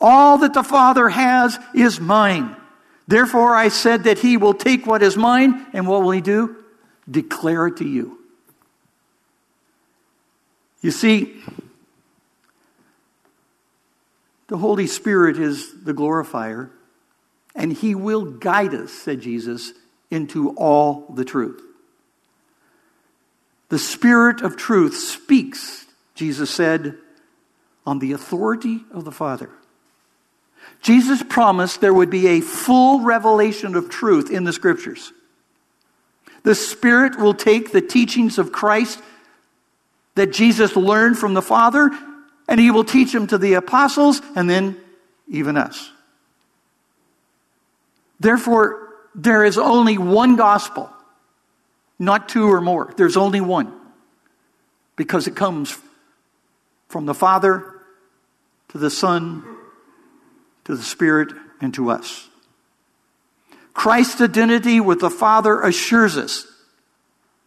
[0.00, 2.56] All that the Father has is mine.
[3.06, 6.56] Therefore, I said that he will take what is mine, and what will he do?
[7.10, 8.18] Declare it to you.
[10.80, 11.42] You see,
[14.48, 16.70] the Holy Spirit is the glorifier,
[17.54, 19.72] and he will guide us, said Jesus,
[20.10, 21.60] into all the truth.
[23.68, 26.98] The Spirit of truth speaks, Jesus said,
[27.86, 29.50] on the authority of the Father.
[30.82, 35.12] Jesus promised there would be a full revelation of truth in the scriptures.
[36.42, 39.00] The Spirit will take the teachings of Christ
[40.16, 41.90] that Jesus learned from the Father
[42.48, 44.76] and he will teach them to the apostles and then
[45.28, 45.90] even us.
[48.18, 50.90] Therefore, there is only one gospel,
[51.98, 52.92] not two or more.
[52.96, 53.72] There's only one
[54.96, 55.78] because it comes
[56.88, 57.80] from the Father
[58.68, 59.44] to the Son
[60.64, 62.28] to the Spirit, and to us.
[63.74, 66.46] Christ's identity with the Father assures us.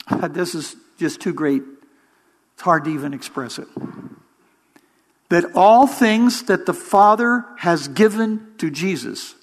[0.29, 1.63] This is just too great.
[2.53, 3.67] It's hard to even express it.
[5.29, 9.35] That all things that the Father has given to Jesus,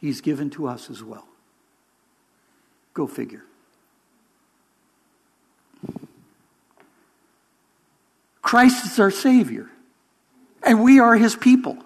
[0.00, 1.26] He's given to us as well.
[2.94, 3.42] Go figure.
[8.42, 9.68] Christ is our Savior
[10.62, 11.78] and we are his people.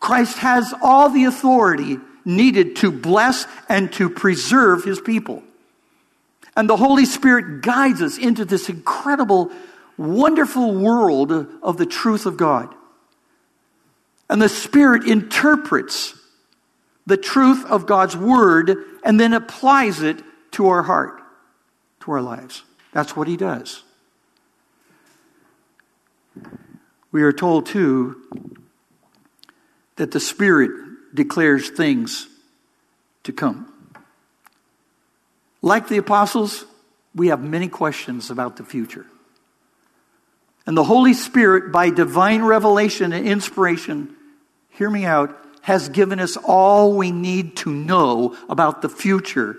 [0.00, 5.42] Christ has all the authority needed to bless and to preserve his people.
[6.56, 9.50] And the Holy Spirit guides us into this incredible,
[9.96, 12.74] wonderful world of the truth of God.
[14.28, 16.14] And the Spirit interprets
[17.06, 20.22] the truth of God's Word and then applies it
[20.52, 21.20] to our heart,
[22.00, 22.62] to our lives.
[22.92, 23.82] That's what He does.
[27.10, 28.20] We are told, too,
[29.96, 30.70] that the Spirit
[31.14, 32.28] declares things
[33.24, 33.72] to come.
[35.62, 36.64] Like the apostles,
[37.14, 39.06] we have many questions about the future.
[40.66, 44.14] And the Holy Spirit, by divine revelation and inspiration,
[44.70, 49.56] hear me out, has given us all we need to know about the future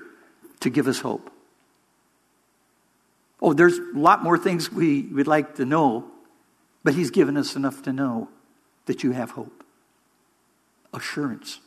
[0.61, 1.31] to give us hope.
[3.41, 6.05] Oh, there's a lot more things we would like to know,
[6.89, 8.29] but He's given us enough to know
[8.87, 9.63] that you have hope,
[10.91, 11.59] assurance.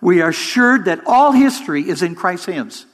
[0.00, 2.86] We are assured that all history is in Christ's hands.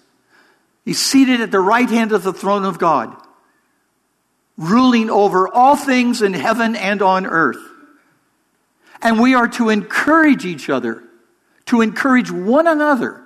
[0.85, 3.15] He's seated at the right hand of the throne of God,
[4.57, 7.63] ruling over all things in heaven and on earth.
[9.01, 11.05] And we are to encourage each other,
[11.67, 13.23] to encourage one another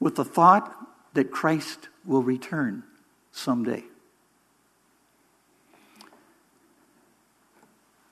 [0.00, 0.74] with the thought
[1.14, 2.82] that Christ will return
[3.30, 3.84] someday.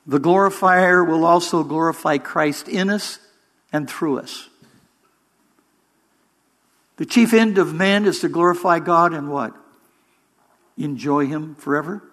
[0.05, 3.19] The glorifier will also glorify Christ in us
[3.71, 4.49] and through us.
[6.97, 9.55] The chief end of man is to glorify God and what?
[10.77, 12.03] Enjoy Him forever?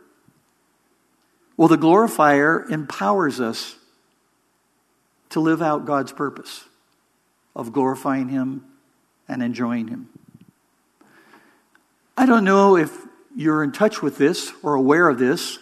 [1.56, 3.76] Well, the glorifier empowers us
[5.30, 6.64] to live out God's purpose
[7.54, 8.64] of glorifying Him
[9.28, 10.08] and enjoying Him.
[12.16, 12.96] I don't know if
[13.36, 15.58] you're in touch with this or aware of this.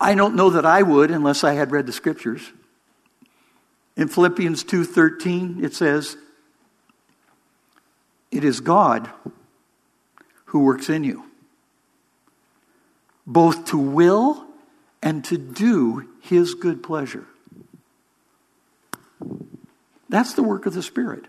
[0.00, 2.52] I don't know that I would unless I had read the scriptures.
[3.96, 6.16] In Philippians 2:13 it says,
[8.30, 9.10] "It is God
[10.46, 11.24] who works in you,
[13.26, 14.46] both to will
[15.02, 17.26] and to do his good pleasure."
[20.08, 21.26] That's the work of the Spirit.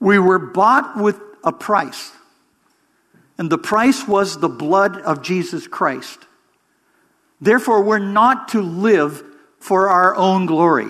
[0.00, 2.12] We were bought with a price.
[3.38, 6.26] And the price was the blood of Jesus Christ.
[7.40, 9.22] Therefore, we're not to live
[9.60, 10.88] for our own glory.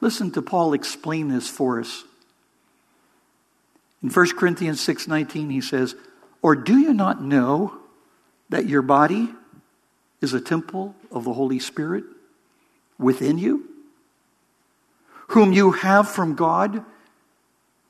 [0.00, 2.04] Listen to Paul explain this for us.
[4.02, 5.94] In 1 Corinthians 6:19 he says,
[6.42, 7.78] "Or do you not know
[8.48, 9.34] that your body
[10.20, 12.04] is a temple of the Holy Spirit
[12.98, 13.68] within you,
[15.28, 16.84] whom you have from God?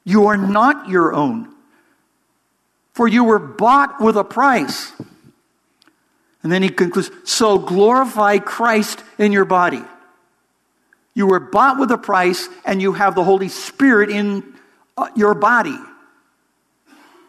[0.04, 1.54] You are not your own,
[2.92, 4.92] for you were bought with a price.
[6.42, 9.82] And then he concludes So glorify Christ in your body.
[11.14, 14.54] You were bought with a price, and you have the Holy Spirit in
[14.96, 15.78] uh, your body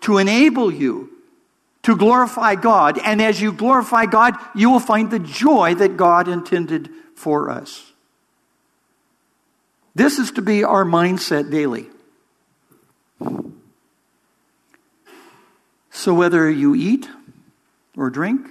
[0.01, 1.09] to enable you
[1.83, 2.97] to glorify God.
[3.03, 7.91] And as you glorify God, you will find the joy that God intended for us.
[9.95, 11.87] This is to be our mindset daily.
[15.93, 17.07] So whether you eat
[17.95, 18.47] or drink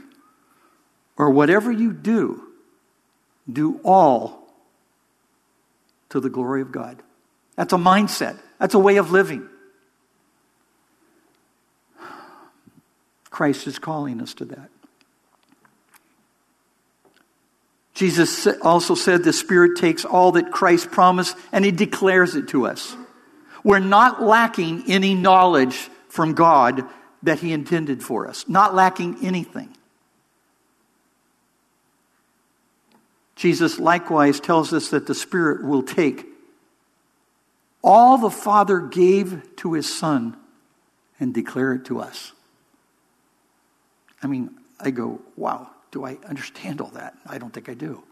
[1.18, 2.40] or whatever you do,
[3.52, 4.46] do all
[6.10, 7.02] to the glory of God.
[7.56, 9.48] That's a mindset, that's a way of living.
[13.28, 14.70] Christ is calling us to that.
[17.94, 22.66] Jesus also said the Spirit takes all that Christ promised and He declares it to
[22.66, 22.94] us.
[23.64, 25.76] We're not lacking any knowledge
[26.08, 26.86] from God
[27.22, 29.76] that He intended for us, not lacking anything.
[33.36, 36.26] Jesus likewise tells us that the Spirit will take
[37.82, 40.36] all the Father gave to His Son
[41.18, 42.32] and declare it to us.
[44.22, 47.14] I mean, I go, wow, do I understand all that?
[47.26, 48.02] I don't think I do.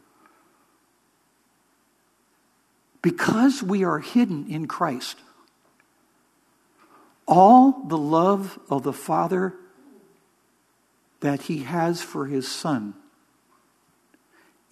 [3.02, 5.16] Because we are hidden in Christ,
[7.30, 9.54] all the love of the Father
[11.20, 12.94] that He has for His Son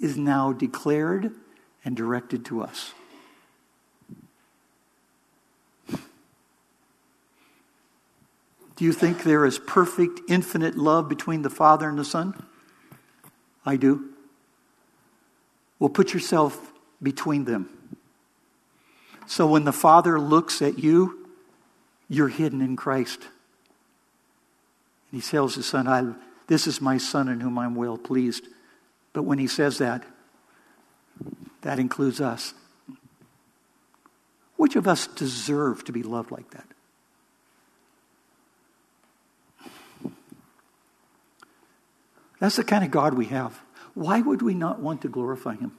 [0.01, 1.33] is now declared
[1.85, 2.93] and directed to us.
[8.77, 12.45] Do you think there is perfect, infinite love between the Father and the Son?
[13.65, 14.11] I do.
[15.79, 17.69] Well, put yourself between them.
[19.27, 21.28] So when the Father looks at you,
[22.09, 23.21] you're hidden in Christ.
[25.11, 26.15] And he tells his son, I,
[26.47, 28.47] This is my son in whom I'm well pleased.
[29.13, 30.05] But when he says that,
[31.63, 32.55] that includes us.
[34.57, 36.67] Which of us deserve to be loved like that?
[42.41, 43.61] That's the kind of God we have.
[43.95, 45.73] Why would we not want to glorify Him?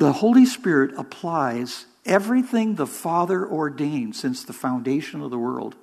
[0.00, 5.76] The Holy Spirit applies everything the Father ordained since the foundation of the world.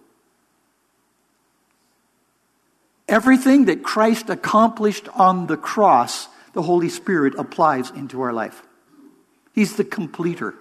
[3.08, 8.64] Everything that Christ accomplished on the cross, the Holy Spirit applies into our life.
[9.54, 10.56] He's the completer.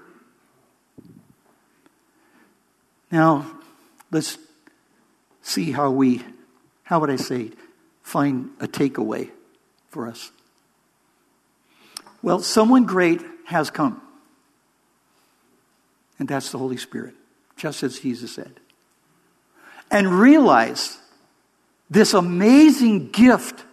[3.11, 3.51] Now,
[4.11, 4.37] let's
[5.41, 6.23] see how we,
[6.83, 7.53] how would I say,
[8.03, 9.31] find a takeaway
[9.89, 10.31] for us.
[12.21, 14.01] Well, someone great has come,
[16.19, 17.15] and that's the Holy Spirit,
[17.57, 18.61] just as Jesus said.
[19.91, 20.99] And realize
[21.91, 23.65] This amazing gift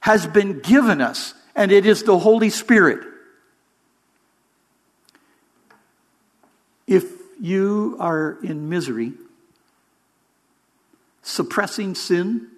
[0.00, 3.00] has been given us, and it is the Holy Spirit.
[6.86, 7.04] If
[7.40, 9.12] you are in misery,
[11.22, 12.48] suppressing sin,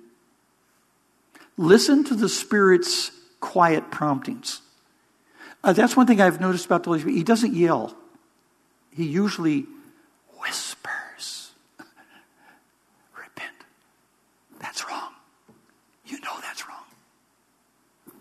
[1.56, 4.60] listen to the Spirit's quiet promptings.
[5.64, 7.16] Uh, that's one thing I've noticed about the Holy Spirit.
[7.16, 7.96] He doesn't yell,
[8.94, 9.66] he usually
[10.38, 11.52] whispers.
[13.16, 13.56] Repent.
[14.60, 15.12] That's wrong.
[16.04, 16.84] You know that's wrong.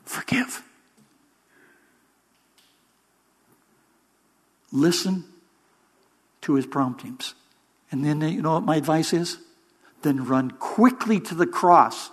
[0.05, 0.63] Forgive.
[4.71, 5.25] Listen
[6.41, 7.35] to his promptings.
[7.91, 9.37] And then, you know what my advice is?
[10.01, 12.09] Then run quickly to the cross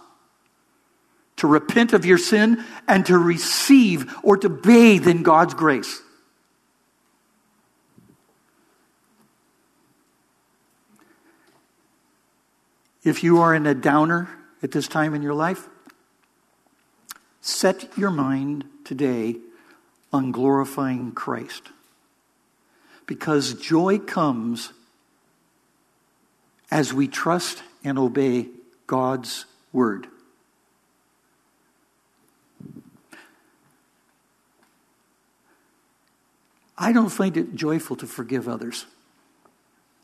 [1.40, 6.02] to repent of your sin and to receive or to bathe in God's grace.
[13.02, 14.28] If you are in a downer
[14.62, 15.66] at this time in your life,
[17.40, 19.36] set your mind today
[20.12, 21.62] on glorifying Christ.
[23.06, 24.74] Because joy comes
[26.70, 28.48] as we trust and obey
[28.86, 30.06] God's word.
[36.80, 38.86] I don't find it joyful to forgive others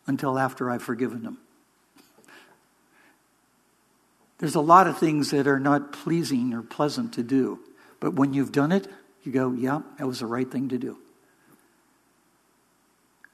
[0.06, 1.38] until after I've forgiven them.
[4.38, 7.58] There's a lot of things that are not pleasing or pleasant to do,
[7.98, 8.86] but when you've done it,
[9.24, 10.98] you go, yeah, that was the right thing to do.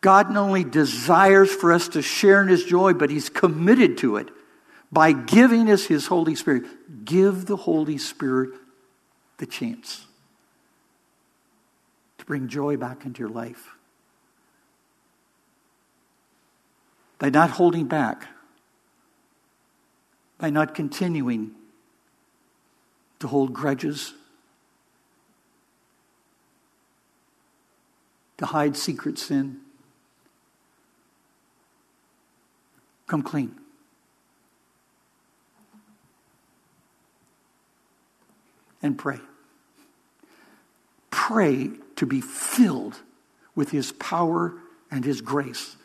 [0.01, 4.17] God not only desires for us to share in His joy, but He's committed to
[4.17, 4.29] it
[4.93, 7.05] by giving us His Holy Spirit.
[7.05, 8.51] Give the Holy Spirit
[9.39, 10.07] the chance
[12.33, 13.77] bring joy back into your life.
[17.19, 18.27] By not holding back,
[20.39, 21.51] by not continuing
[23.19, 24.15] to hold grudges,
[28.39, 29.59] to hide secret sin.
[33.09, 33.55] Come clean.
[38.83, 39.21] And pray.
[41.13, 43.01] Pray to be filled
[43.55, 44.55] with His power
[44.91, 45.77] and His grace.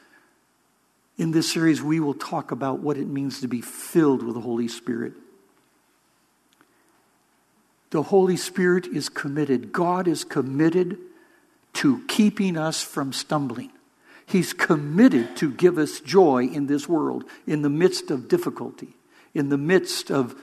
[1.17, 4.41] In this series, we will talk about what it means to be filled with the
[4.41, 5.13] Holy Spirit.
[7.91, 9.71] The Holy Spirit is committed.
[9.71, 10.97] God is committed
[11.73, 13.71] to keeping us from stumbling.
[14.25, 18.89] He's committed to give us joy in this world, in the midst of difficulty,
[19.33, 20.35] in the midst of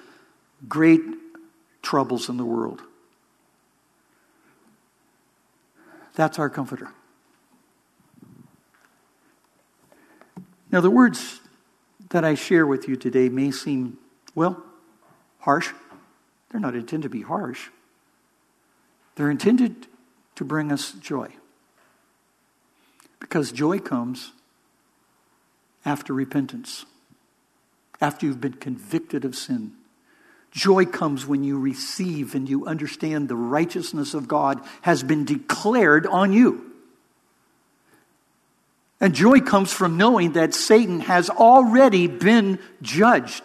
[0.68, 1.02] great
[1.82, 2.82] troubles in the world.
[6.14, 6.90] That's our comforter.
[10.70, 11.40] Now, the words
[12.10, 13.98] that I share with you today may seem,
[14.34, 14.62] well,
[15.40, 15.70] harsh.
[16.50, 17.68] They're not intended to be harsh,
[19.16, 19.86] they're intended
[20.36, 21.28] to bring us joy.
[23.20, 24.32] Because joy comes
[25.84, 26.84] after repentance,
[28.00, 29.72] after you've been convicted of sin.
[30.54, 36.06] Joy comes when you receive and you understand the righteousness of God has been declared
[36.06, 36.70] on you.
[39.00, 43.42] And joy comes from knowing that Satan has already been judged.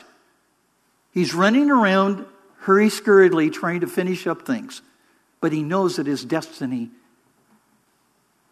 [1.12, 2.26] He's running around
[2.60, 4.84] hurry scurriedly trying to finish up things,
[5.42, 6.92] but he knows that his destiny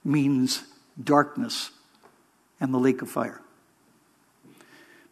[0.03, 0.63] means
[1.01, 1.69] darkness
[2.59, 3.39] and the lake of fire.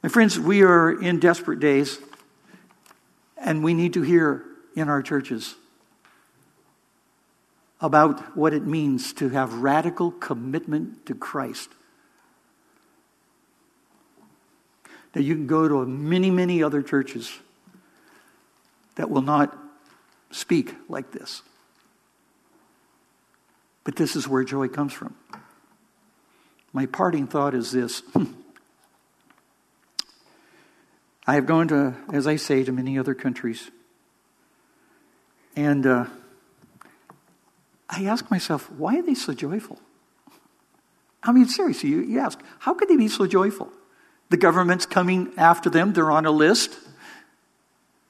[0.01, 1.99] My friends, we are in desperate days,
[3.45, 4.43] and we need to hear
[4.75, 5.55] in our churches
[7.79, 11.69] about what it means to have radical commitment to Christ.
[15.13, 17.31] Now, you can go to many, many other churches
[18.95, 19.55] that will not
[20.31, 21.43] speak like this.
[23.83, 25.15] But this is where joy comes from.
[26.73, 28.01] My parting thought is this
[31.28, 33.71] I have gone to, as I say, to many other countries.
[35.55, 36.05] And uh,
[37.89, 39.80] I ask myself, why are they so joyful?
[41.23, 43.71] I mean, seriously, you, you ask, how could they be so joyful?
[44.30, 46.78] The government's coming after them, they're on a list.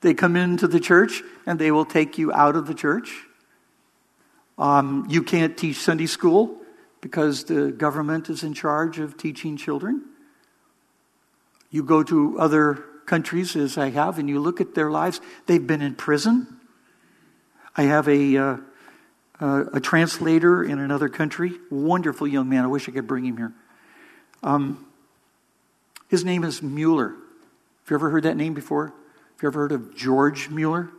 [0.02, 3.24] They come into the church and they will take you out of the church.
[4.58, 6.62] Um, you can't teach Sunday school
[7.02, 10.04] because the government is in charge of teaching children.
[11.72, 15.22] You go to other countries, as I have, and you look at their lives.
[15.46, 16.60] They've been in prison.
[17.76, 18.58] I have a, uh,
[19.40, 22.64] uh, a translator in another country, wonderful young man.
[22.64, 23.54] I wish I could bring him here.
[24.44, 24.86] Um,
[26.08, 27.10] his name is Mueller.
[27.10, 28.88] Have you ever heard that name before?
[28.88, 30.90] Have you ever heard of George Mueller?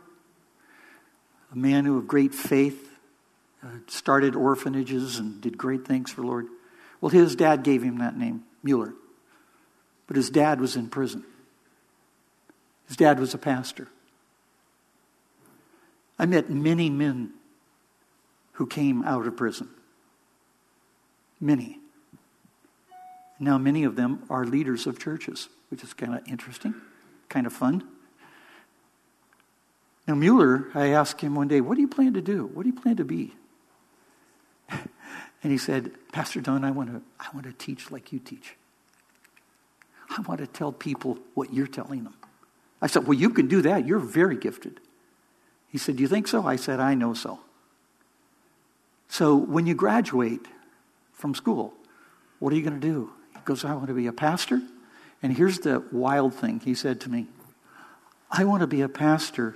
[1.51, 2.89] A man who of great faith
[3.63, 6.47] uh, started orphanages and did great things for the Lord.
[7.01, 8.93] Well, his dad gave him that name, Mueller.
[10.07, 11.23] But his dad was in prison.
[12.87, 13.87] His dad was a pastor.
[16.19, 17.33] I met many men
[18.53, 19.69] who came out of prison.
[21.39, 21.79] Many.
[23.39, 26.73] Now, many of them are leaders of churches, which is kind of interesting,
[27.29, 27.87] kind of fun.
[30.07, 32.45] Now, Mueller, I asked him one day, What do you plan to do?
[32.47, 33.35] What do you plan to be?
[34.69, 38.55] and he said, Pastor Don, I want to, I want to teach like you teach.
[40.09, 42.15] I want to tell people what you're telling them.
[42.81, 43.85] I said, Well, you can do that.
[43.85, 44.79] You're very gifted.
[45.69, 46.45] He said, Do you think so?
[46.45, 47.39] I said, I know so.
[49.09, 50.45] So when you graduate
[51.13, 51.73] from school,
[52.39, 53.11] what are you going to do?
[53.33, 54.61] He goes, I want to be a pastor.
[55.23, 57.27] And here's the wild thing he said to me
[58.29, 59.55] I want to be a pastor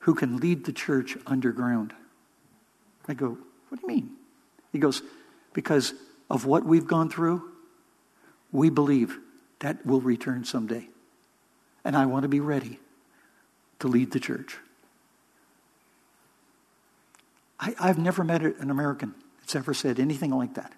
[0.00, 1.92] who can lead the church underground.
[3.06, 4.10] I go, What do you mean?
[4.72, 5.02] He goes,
[5.52, 5.94] Because
[6.30, 7.42] of what we've gone through,
[8.52, 9.18] we believe
[9.60, 10.88] that will return someday.
[11.84, 12.78] And I want to be ready
[13.80, 14.56] to lead the church.
[17.60, 20.72] I, have never met an American that's ever said anything like that.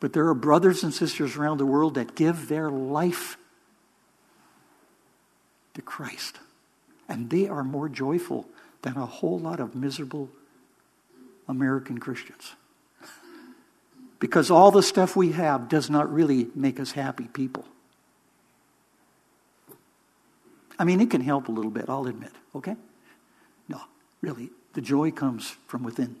[0.00, 3.36] But there are brothers and sisters around the world that give their life
[5.74, 6.38] to Christ.
[7.08, 8.46] And they are more joyful
[8.82, 10.28] than a whole lot of miserable
[11.48, 12.54] American Christians.
[14.18, 17.64] Because all the stuff we have does not really make us happy people.
[20.78, 22.76] I mean, it can help a little bit, I'll admit, okay?
[23.68, 23.80] No,
[24.20, 26.16] really, the joy comes from within.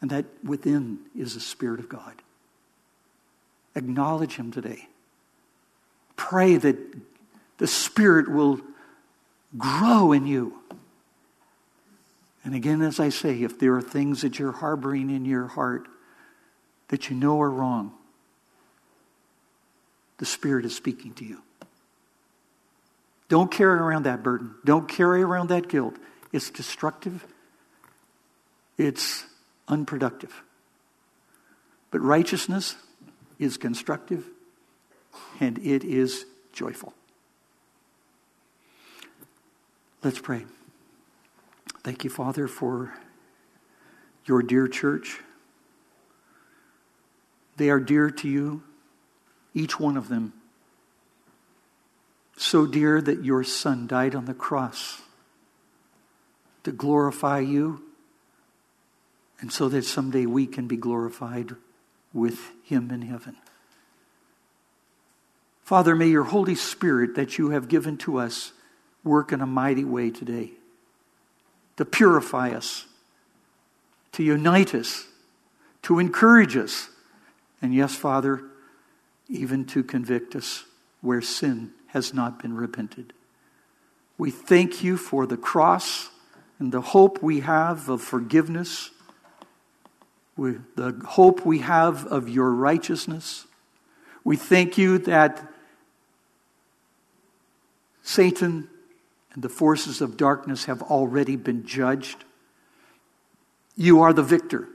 [0.00, 2.14] And that within is the Spirit of God.
[3.74, 4.88] Acknowledge Him today.
[6.16, 6.76] Pray that
[7.58, 8.60] the Spirit will
[9.56, 10.58] grow in you.
[12.44, 15.88] And again, as I say, if there are things that you're harboring in your heart
[16.88, 17.92] that you know are wrong,
[20.18, 21.42] the Spirit is speaking to you.
[23.28, 24.54] Don't carry around that burden.
[24.64, 25.96] Don't carry around that guilt.
[26.32, 27.26] It's destructive,
[28.76, 29.24] it's
[29.68, 30.42] unproductive.
[31.90, 32.76] But righteousness
[33.38, 34.26] is constructive
[35.40, 36.92] and it is joyful.
[40.02, 40.44] Let's pray.
[41.82, 42.92] Thank you, Father, for
[44.26, 45.20] your dear church.
[47.56, 48.62] They are dear to you,
[49.54, 50.32] each one of them
[52.36, 55.00] so dear that your Son died on the cross
[56.64, 57.82] to glorify you,
[59.40, 61.54] and so that someday we can be glorified
[62.12, 63.36] with Him in heaven.
[65.62, 68.52] Father, may your Holy Spirit that you have given to us
[69.02, 70.52] work in a mighty way today
[71.76, 72.86] to purify us,
[74.12, 75.06] to unite us,
[75.82, 76.88] to encourage us,
[77.64, 78.42] and yes, Father,
[79.26, 80.66] even to convict us
[81.00, 83.14] where sin has not been repented.
[84.18, 86.10] We thank you for the cross
[86.58, 88.90] and the hope we have of forgiveness,
[90.36, 93.46] the hope we have of your righteousness.
[94.24, 95.50] We thank you that
[98.02, 98.68] Satan
[99.32, 102.24] and the forces of darkness have already been judged.
[103.74, 104.68] You are the victor.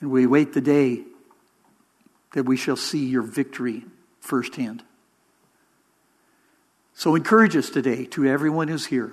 [0.00, 1.02] And we wait the day
[2.32, 3.84] that we shall see your victory
[4.20, 4.82] firsthand.
[6.94, 9.12] So encourage us today to everyone who's here.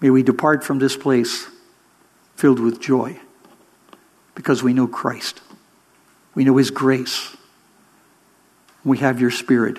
[0.00, 1.46] May we depart from this place
[2.36, 3.18] filled with joy
[4.34, 5.40] because we know Christ.
[6.34, 7.36] We know His grace.
[8.84, 9.78] We have your Spirit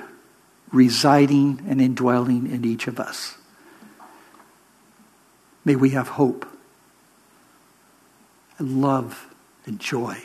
[0.72, 3.36] residing and indwelling in each of us.
[5.66, 6.46] May we have hope
[8.62, 9.28] and love
[9.66, 10.18] and joy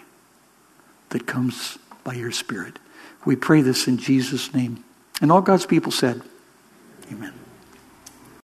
[1.08, 2.78] that comes by your Spirit.
[3.24, 4.84] We pray this in Jesus' name.
[5.20, 6.20] And all God's people said,
[7.10, 7.32] Amen.